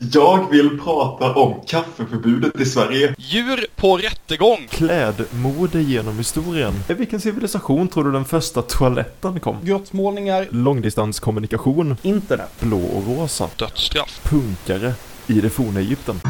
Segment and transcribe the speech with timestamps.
[0.00, 3.14] Jag vill prata om kaffeförbudet i Sverige.
[3.18, 4.66] Djur på rättegång.
[4.70, 6.72] Klädmode genom historien.
[6.88, 9.56] I vilken civilisation tror du den första toaletten kom?
[9.62, 10.46] Grottmålningar.
[10.50, 11.96] Långdistanskommunikation.
[12.02, 12.50] Internet.
[12.60, 13.48] Blå och rosa.
[13.56, 14.20] Dödsstraff.
[14.24, 14.92] Punkare
[15.26, 16.20] i det forna Egypten.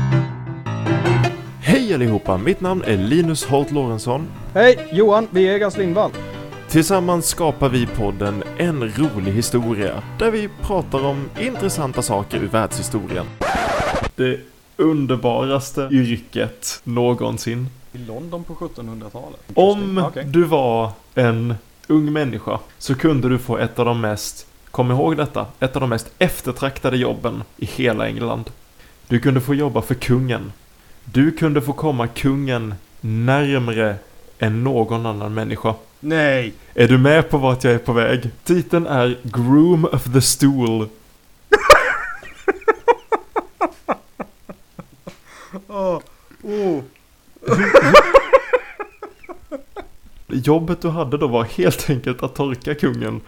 [1.62, 2.36] Hej allihopa!
[2.36, 4.28] Mitt namn är Linus Holt Lorentzon.
[4.54, 6.10] Hej, Johan Vegas Lindvall.
[6.68, 13.26] Tillsammans skapar vi podden En rolig historia, där vi pratar om intressanta saker ur världshistorien.
[14.18, 14.40] Det
[14.76, 17.68] underbaraste yrket någonsin.
[17.92, 19.40] I London på 1700-talet.
[19.54, 20.24] Om Okej.
[20.24, 21.54] du var en
[21.86, 25.80] ung människa så kunde du få ett av de mest, kom ihåg detta, ett av
[25.80, 28.50] de mest eftertraktade jobben i hela England.
[29.08, 30.52] Du kunde få jobba för kungen.
[31.04, 33.96] Du kunde få komma kungen närmre
[34.38, 35.74] än någon annan människa.
[36.00, 36.52] Nej.
[36.74, 38.30] Är du med på vart jag är på väg?
[38.44, 40.88] Titeln är Groom of the Stool.
[45.68, 46.00] Åh.
[46.42, 46.82] Oh.
[50.26, 53.20] Jobbet du hade då var helt enkelt att torka kungen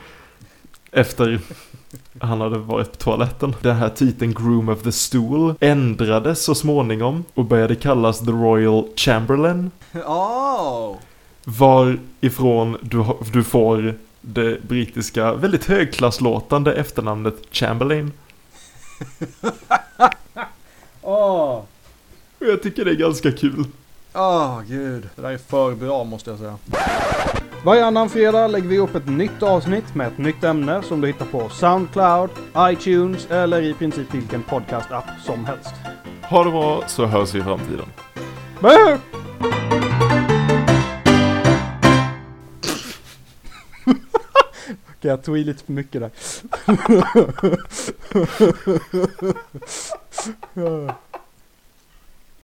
[0.93, 1.41] efter
[2.21, 3.55] han hade varit på toaletten.
[3.61, 8.89] Den här titeln Groom of the Stool ändrades så småningom och började kallas The Royal
[8.97, 9.71] Chamberlain.
[9.93, 10.97] Oh.
[11.45, 18.13] Varifrån du, du får det brittiska väldigt högklasslåtande efternamnet Chamberlain.
[21.03, 21.63] Åh.
[22.41, 23.65] Och jag tycker det är ganska kul.
[24.15, 25.09] Åh, gud.
[25.17, 26.59] Det där är för bra måste jag säga.
[27.65, 31.27] Varannan fredag lägger vi upp ett nytt avsnitt med ett nytt ämne som du hittar
[31.27, 35.75] på Soundcloud, iTunes eller i princip vilken podcast-app som helst.
[36.23, 37.87] Ha det bra så hörs vi i framtiden.
[38.61, 38.69] Bö!
[43.85, 46.11] Okej, jag tog i lite för mycket där.